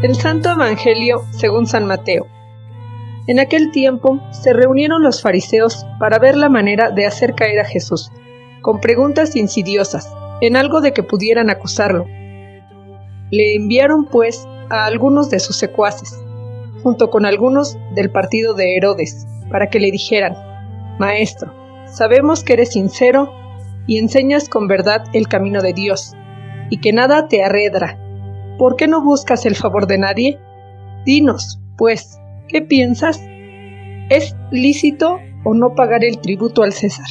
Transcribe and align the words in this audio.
Del 0.00 0.14
Santo 0.14 0.50
Evangelio 0.50 1.24
según 1.30 1.66
San 1.66 1.86
Mateo. 1.86 2.26
En 3.26 3.40
aquel 3.40 3.70
tiempo 3.70 4.20
se 4.30 4.52
reunieron 4.52 5.02
los 5.02 5.22
fariseos 5.22 5.86
para 5.98 6.18
ver 6.18 6.36
la 6.36 6.50
manera 6.50 6.90
de 6.90 7.06
hacer 7.06 7.34
caer 7.34 7.60
a 7.60 7.64
Jesús, 7.64 8.12
con 8.60 8.78
preguntas 8.82 9.34
insidiosas, 9.36 10.12
en 10.42 10.54
algo 10.54 10.82
de 10.82 10.92
que 10.92 11.02
pudieran 11.02 11.48
acusarlo. 11.48 12.04
Le 13.30 13.54
enviaron 13.54 14.04
pues 14.04 14.46
a 14.68 14.84
algunos 14.84 15.30
de 15.30 15.40
sus 15.40 15.56
secuaces, 15.56 16.22
junto 16.82 17.08
con 17.08 17.24
algunos 17.24 17.78
del 17.94 18.10
partido 18.10 18.52
de 18.52 18.76
Herodes, 18.76 19.26
para 19.50 19.70
que 19.70 19.80
le 19.80 19.90
dijeran, 19.90 20.36
Maestro, 20.98 21.54
sabemos 21.86 22.44
que 22.44 22.52
eres 22.52 22.72
sincero 22.72 23.32
y 23.86 23.96
enseñas 23.96 24.50
con 24.50 24.68
verdad 24.68 25.04
el 25.14 25.26
camino 25.26 25.62
de 25.62 25.72
Dios, 25.72 26.12
y 26.68 26.82
que 26.82 26.92
nada 26.92 27.28
te 27.28 27.42
arredra. 27.42 27.98
¿Por 28.58 28.76
qué 28.76 28.88
no 28.88 29.02
buscas 29.02 29.44
el 29.44 29.54
favor 29.54 29.86
de 29.86 29.98
nadie? 29.98 30.38
Dinos, 31.04 31.60
pues, 31.76 32.18
¿qué 32.48 32.62
piensas? 32.62 33.20
¿Es 34.08 34.34
lícito 34.50 35.18
o 35.44 35.52
no 35.52 35.74
pagar 35.74 36.04
el 36.04 36.18
tributo 36.20 36.62
al 36.62 36.72
César? 36.72 37.06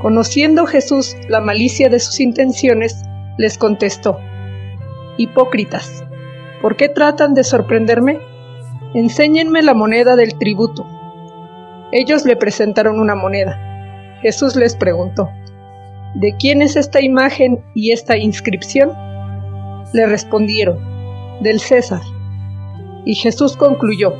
Conociendo 0.00 0.66
Jesús 0.66 1.16
la 1.28 1.40
malicia 1.40 1.88
de 1.88 2.00
sus 2.00 2.18
intenciones, 2.20 3.02
les 3.38 3.56
contestó, 3.56 4.18
Hipócritas, 5.16 6.04
¿por 6.60 6.76
qué 6.76 6.88
tratan 6.88 7.34
de 7.34 7.44
sorprenderme? 7.44 8.18
Enséñenme 8.94 9.62
la 9.62 9.74
moneda 9.74 10.16
del 10.16 10.36
tributo. 10.36 10.84
Ellos 11.92 12.24
le 12.24 12.36
presentaron 12.36 12.98
una 12.98 13.14
moneda. 13.14 14.18
Jesús 14.22 14.56
les 14.56 14.74
preguntó, 14.74 15.30
¿De 16.14 16.34
quién 16.36 16.62
es 16.62 16.76
esta 16.76 17.00
imagen 17.00 17.64
y 17.74 17.92
esta 17.92 18.16
inscripción? 18.16 18.92
Le 19.94 20.06
respondieron, 20.06 20.76
del 21.40 21.60
César. 21.60 22.00
Y 23.04 23.14
Jesús 23.14 23.56
concluyó, 23.56 24.12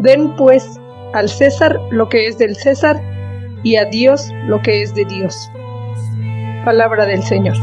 Den 0.00 0.36
pues 0.36 0.78
al 1.14 1.30
César 1.30 1.80
lo 1.90 2.10
que 2.10 2.26
es 2.26 2.36
del 2.36 2.56
César 2.56 3.00
y 3.62 3.76
a 3.76 3.86
Dios 3.86 4.30
lo 4.46 4.60
que 4.60 4.82
es 4.82 4.94
de 4.94 5.06
Dios. 5.06 5.50
Palabra 6.62 7.06
del 7.06 7.22
Señor. 7.22 7.56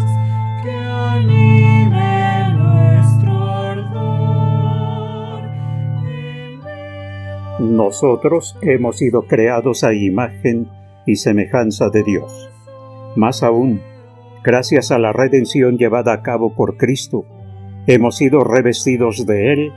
Nosotros 7.59 8.58
hemos 8.64 8.98
sido 8.98 9.27
creados 9.27 9.83
a 9.83 9.94
imagen 9.94 10.67
y 11.05 11.17
semejanza 11.17 11.92
de 11.92 12.02
Dios. 12.02 12.50
Más 13.16 13.44
aún, 13.44 13.81
gracias 14.44 14.91
a 14.91 14.99
la 14.99 15.13
redención 15.13 15.77
llevada 15.77 16.13
a 16.13 16.22
cabo 16.22 16.53
por 16.53 16.77
Cristo, 16.77 17.25
hemos 17.88 18.17
sido 18.17 18.44
revestidos 18.44 19.25
de 19.25 19.53
Él 19.53 19.72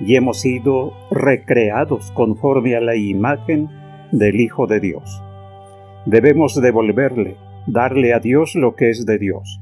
y 0.00 0.16
hemos 0.16 0.40
sido 0.40 0.92
recreados 1.10 2.10
conforme 2.12 2.76
a 2.76 2.80
la 2.80 2.96
imagen 2.96 3.68
del 4.12 4.40
Hijo 4.40 4.66
de 4.66 4.80
Dios. 4.80 5.22
Debemos 6.06 6.60
devolverle, 6.60 7.36
darle 7.66 8.14
a 8.14 8.20
Dios 8.20 8.54
lo 8.54 8.74
que 8.74 8.90
es 8.90 9.04
de 9.06 9.18
Dios. 9.18 9.60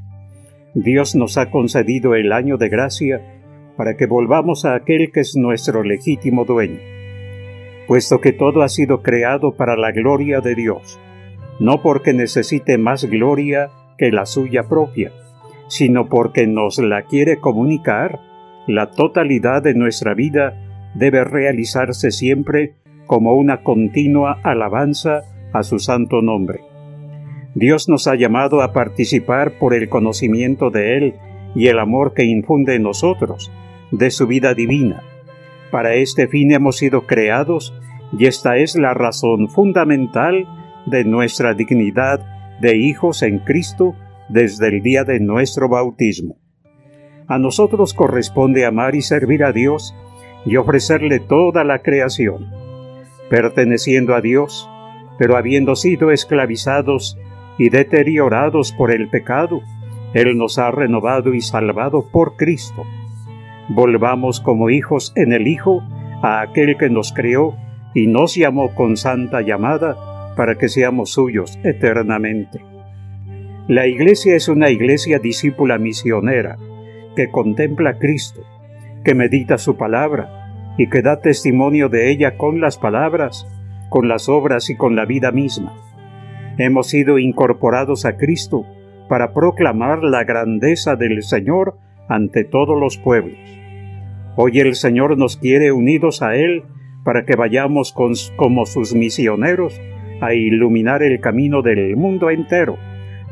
Dios 0.75 1.14
nos 1.14 1.36
ha 1.36 1.50
concedido 1.50 2.14
el 2.14 2.32
año 2.32 2.56
de 2.56 2.69
gracia 2.69 3.20
para 3.77 3.97
que 3.97 4.06
volvamos 4.06 4.64
a 4.64 4.75
aquel 4.75 5.10
que 5.12 5.20
es 5.20 5.36
nuestro 5.36 5.82
legítimo 5.82 6.44
dueño. 6.44 6.78
Puesto 7.88 8.20
que 8.20 8.32
todo 8.32 8.62
ha 8.62 8.69
sido 8.69 9.02
creado 9.02 9.56
para 9.56 9.77
la 9.77 9.92
gloria 9.92 10.41
de 10.41 10.55
Dios, 10.55 10.98
no 11.60 11.82
porque 11.82 12.12
necesite 12.12 12.78
más 12.78 13.05
gloria 13.05 13.70
que 13.99 14.10
la 14.10 14.27
suya 14.27 14.65
propia, 14.65 15.12
sino 15.69 16.09
porque 16.09 16.47
nos 16.47 16.78
la 16.78 17.03
quiere 17.03 17.38
comunicar. 17.38 18.21
La 18.66 18.91
totalidad 18.91 19.62
de 19.62 19.75
nuestra 19.75 20.15
vida 20.15 20.55
debe 20.94 21.25
realizarse 21.25 22.10
siempre 22.10 22.75
como 23.06 23.34
una 23.34 23.62
continua 23.62 24.38
alabanza 24.43 25.22
a 25.53 25.62
su 25.62 25.78
santo 25.78 26.22
nombre. 26.22 26.60
Dios 27.55 27.88
nos 27.88 28.09
ha 28.09 28.16
llamado 28.16 28.62
a 28.62 28.72
participar 28.72 29.59
por 29.59 29.75
el 29.75 29.88
conocimiento 29.88 30.71
de 30.71 30.97
Él 30.97 31.15
y 31.55 31.69
el 31.69 31.78
amor 31.78 32.12
que 32.15 32.25
infunde 32.25 32.75
en 32.75 32.82
nosotros, 32.82 33.53
de 33.93 34.11
su 34.11 34.26
vida 34.26 34.55
divina. 34.55 35.03
Para 35.71 35.94
este 35.94 36.26
fin 36.26 36.53
hemos 36.53 36.78
sido 36.78 37.06
creados 37.06 37.75
y 38.19 38.26
esta 38.26 38.56
es 38.56 38.76
la 38.76 38.94
razón 38.94 39.49
fundamental 39.49 40.47
de 40.87 41.05
nuestra 41.05 41.55
dignidad 41.55 42.34
de 42.64 42.78
hijos 42.78 43.22
en 43.22 43.41
Cristo 43.41 43.94
desde 44.30 44.69
el 44.69 44.82
día 44.82 45.04
de 45.04 45.20
nuestro 45.20 45.69
bautismo. 45.69 46.38
A 47.28 47.38
nosotros 47.38 47.92
corresponde 47.92 48.64
amar 48.64 48.94
y 48.94 49.02
servir 49.02 49.44
a 49.44 49.52
Dios 49.52 49.94
y 50.47 50.56
ofrecerle 50.56 51.20
toda 51.20 51.62
la 51.62 51.80
creación. 51.80 52.48
Perteneciendo 53.28 54.14
a 54.14 54.22
Dios, 54.22 54.66
pero 55.19 55.36
habiendo 55.36 55.76
sido 55.76 56.10
esclavizados 56.10 57.19
y 57.58 57.69
deteriorados 57.69 58.72
por 58.72 58.92
el 58.92 59.10
pecado, 59.10 59.60
Él 60.14 60.38
nos 60.38 60.58
ha 60.58 60.70
renovado 60.70 61.34
y 61.34 61.42
salvado 61.42 62.08
por 62.10 62.36
Cristo. 62.36 62.84
Volvamos 63.69 64.41
como 64.41 64.70
hijos 64.70 65.12
en 65.16 65.34
el 65.34 65.48
Hijo 65.48 65.82
a 66.22 66.41
aquel 66.41 66.78
que 66.78 66.88
nos 66.88 67.12
creó 67.12 67.58
y 67.92 68.06
nos 68.06 68.34
llamó 68.34 68.75
con 68.75 68.96
santa 68.96 69.42
llamada 69.42 70.13
para 70.37 70.56
que 70.56 70.69
seamos 70.69 71.12
suyos 71.12 71.59
eternamente. 71.62 72.61
La 73.69 73.87
Iglesia 73.87 74.37
es 74.37 74.49
una 74.49 74.71
Iglesia 74.71 75.19
discípula 75.19 75.78
misionera, 75.78 76.56
que 77.17 77.31
contempla 77.31 77.91
a 77.91 77.99
Cristo, 77.99 78.43
que 79.05 79.15
medita 79.15 79.59
su 79.59 79.77
palabra 79.77 80.75
y 80.77 80.89
que 80.89 81.03
da 81.03 81.21
testimonio 81.21 81.89
de 81.89 82.11
ella 82.11 82.37
con 82.37 82.61
las 82.61 82.78
palabras, 82.78 83.47
con 83.89 84.09
las 84.09 84.28
obras 84.28 84.71
y 84.71 84.77
con 84.77 84.97
la 84.97 85.05
vida 85.05 85.31
misma. 85.31 85.73
Hemos 86.59 86.89
sido 86.89 87.19
incorporados 87.19 88.05
a 88.05 88.17
Cristo 88.17 88.67
para 89.09 89.33
proclamar 89.33 90.03
la 90.03 90.25
grandeza 90.25 90.97
del 90.97 91.23
Señor 91.23 91.78
ante 92.09 92.44
todos 92.44 92.78
los 92.78 92.99
pueblos. 92.99 93.39
Hoy 94.37 94.59
el 94.59 94.75
Señor 94.75 95.17
nos 95.17 95.37
quiere 95.37 95.73
unidos 95.73 96.23
a 96.23 96.34
Él 96.37 96.65
para 97.05 97.25
que 97.25 97.37
vayamos 97.37 97.94
como 98.37 98.67
sus 98.67 98.94
misioneros 98.94 99.81
a 100.25 100.35
iluminar 100.35 101.03
el 101.03 101.21
camino 101.21 101.62
del 101.62 101.97
mundo 101.97 102.31
entero, 102.31 102.77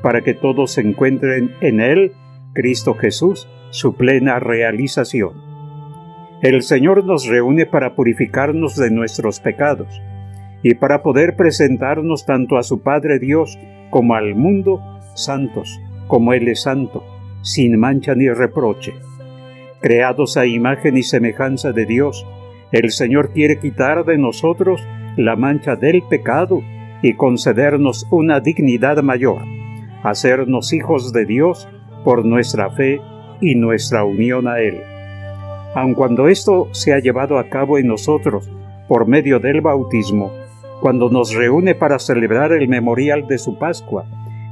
para 0.03 0.21
que 0.23 0.35
todos 0.35 0.77
encuentren 0.79 1.53
en 1.61 1.81
Él, 1.81 2.13
Cristo 2.53 2.95
Jesús, 2.95 3.49
su 3.71 3.95
plena 3.95 4.39
realización. 4.39 5.33
El 6.43 6.63
Señor 6.63 7.05
nos 7.05 7.27
reúne 7.27 7.67
para 7.67 7.95
purificarnos 7.95 8.77
de 8.77 8.91
nuestros 8.91 9.41
pecados 9.41 10.03
y 10.63 10.75
para 10.75 11.03
poder 11.03 11.37
presentarnos 11.37 12.27
tanto 12.27 12.59
a 12.59 12.63
su 12.63 12.83
Padre 12.83 13.19
Dios 13.19 13.59
como 13.91 14.15
al 14.15 14.35
mundo 14.35 14.81
santos, 15.15 15.81
como 16.09 16.33
Él 16.33 16.49
es 16.49 16.63
santo, 16.63 17.05
sin 17.43 17.79
mancha 17.79 18.15
ni 18.15 18.29
reproche. 18.29 18.93
Creados 19.81 20.37
a 20.37 20.47
imagen 20.47 20.97
y 20.97 21.03
semejanza 21.03 21.73
de 21.73 21.87
Dios, 21.87 22.27
el 22.73 22.91
Señor 22.91 23.33
quiere 23.33 23.59
quitar 23.59 24.05
de 24.05 24.19
nosotros 24.19 24.87
la 25.17 25.37
mancha 25.37 25.77
del 25.77 26.03
pecado 26.09 26.63
y 27.03 27.15
concedernos 27.15 28.07
una 28.11 28.41
dignidad 28.41 29.03
mayor, 29.03 29.43
hacernos 30.03 30.73
hijos 30.73 31.13
de 31.13 31.27
Dios 31.27 31.69
por 32.05 32.25
nuestra 32.25 32.71
fe 32.71 33.01
y 33.41 33.57
nuestra 33.57 34.05
unión 34.05 34.49
a 34.49 34.61
Él. 34.61 34.81
Aun 35.75 35.95
cuando 35.95 36.29
esto 36.29 36.69
se 36.73 36.95
ha 36.95 37.01
llevado 37.01 37.39
a 37.39 37.49
cabo 37.49 37.79
en 37.79 37.89
nosotros 37.89 38.51
por 38.89 39.07
medio 39.07 39.41
del 39.41 39.61
bautismo, 39.61 40.31
cuando 40.81 41.11
nos 41.11 41.35
reúne 41.35 41.75
para 41.75 41.99
celebrar 41.99 42.53
el 42.53 42.69
memorial 42.69 43.27
de 43.27 43.39
su 43.39 43.59
Pascua, 43.59 44.05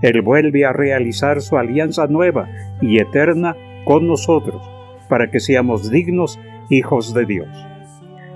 Él 0.03 0.23
vuelve 0.23 0.65
a 0.65 0.73
realizar 0.73 1.41
su 1.41 1.57
alianza 1.57 2.07
nueva 2.07 2.49
y 2.81 2.99
eterna 2.99 3.57
con 3.85 4.07
nosotros, 4.07 4.63
para 5.09 5.31
que 5.31 5.41
seamos 5.41 5.91
dignos 5.91 6.39
hijos 6.69 7.13
de 7.15 7.27
Dios. 7.27 7.49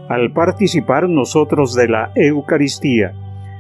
Al 0.09 0.33
participar 0.33 1.09
nosotros 1.09 1.75
de 1.75 1.89
la 1.89 2.11
Eucaristía, 2.15 3.15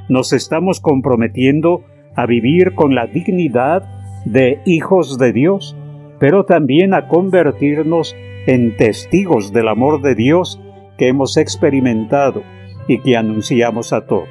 nos 0.08 0.32
estamos 0.32 0.80
comprometiendo 0.80 1.82
a 2.14 2.26
vivir 2.26 2.74
con 2.74 2.94
la 2.94 3.06
dignidad 3.06 3.82
de 4.24 4.60
hijos 4.64 5.18
de 5.18 5.32
Dios, 5.32 5.76
pero 6.18 6.44
también 6.44 6.94
a 6.94 7.08
convertirnos 7.08 8.16
en 8.46 8.76
testigos 8.76 9.52
del 9.52 9.68
amor 9.68 10.02
de 10.02 10.14
Dios 10.14 10.60
que 10.98 11.08
hemos 11.08 11.36
experimentado 11.36 12.42
y 12.86 12.98
que 12.98 13.16
anunciamos 13.16 13.92
a 13.92 14.06
todos. 14.06 14.28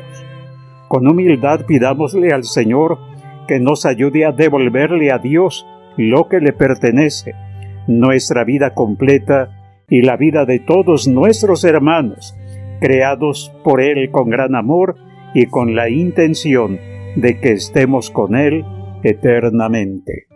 Con 0.88 1.08
humildad 1.08 1.66
pidámosle 1.66 2.32
al 2.32 2.44
Señor 2.44 3.00
que 3.48 3.60
nos 3.60 3.86
ayude 3.86 4.26
a 4.26 4.32
devolverle 4.32 5.12
a 5.12 5.18
Dios 5.18 5.66
lo 5.98 6.28
que 6.30 6.40
le 6.40 6.54
pertenece, 6.54 7.34
nuestra 7.88 8.44
vida 8.44 8.74
completa 8.74 9.84
y 9.90 10.02
la 10.02 10.18
vida 10.18 10.46
de 10.46 10.60
todos 10.60 11.08
nuestros 11.08 11.64
hermanos, 11.64 12.36
creados 12.80 13.54
por 13.64 13.82
Él 13.82 14.10
con 14.12 14.30
gran 14.30 14.56
amor 14.56 14.96
y 15.34 15.48
con 15.48 15.76
la 15.76 15.90
intención 15.90 16.80
de 17.16 17.40
que 17.40 17.54
estemos 17.54 18.10
con 18.10 18.36
Él 18.36 18.64
eternamente. 19.04 20.28